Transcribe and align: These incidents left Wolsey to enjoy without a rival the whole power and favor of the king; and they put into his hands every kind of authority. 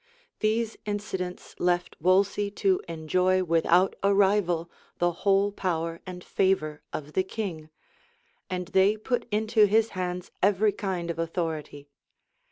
These 0.39 0.77
incidents 0.87 1.53
left 1.59 1.95
Wolsey 2.01 2.49
to 2.49 2.81
enjoy 2.87 3.43
without 3.43 3.95
a 4.01 4.15
rival 4.15 4.67
the 4.97 5.11
whole 5.11 5.51
power 5.51 6.01
and 6.07 6.23
favor 6.23 6.81
of 6.91 7.13
the 7.13 7.21
king; 7.23 7.69
and 8.49 8.69
they 8.69 8.97
put 8.97 9.27
into 9.31 9.65
his 9.65 9.89
hands 9.89 10.31
every 10.41 10.71
kind 10.71 11.11
of 11.11 11.19
authority. 11.19 11.87